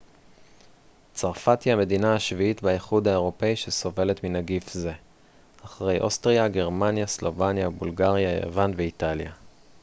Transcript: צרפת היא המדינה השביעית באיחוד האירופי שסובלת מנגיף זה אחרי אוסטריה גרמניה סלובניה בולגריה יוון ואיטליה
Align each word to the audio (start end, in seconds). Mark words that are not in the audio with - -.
צרפת 1.13 1.63
היא 1.63 1.73
המדינה 1.73 2.15
השביעית 2.15 2.61
באיחוד 2.61 3.07
האירופי 3.07 3.55
שסובלת 3.55 4.23
מנגיף 4.23 4.73
זה 4.73 4.93
אחרי 5.65 5.99
אוסטריה 5.99 6.47
גרמניה 6.47 7.07
סלובניה 7.07 7.69
בולגריה 7.69 8.39
יוון 8.45 8.73
ואיטליה 8.77 9.31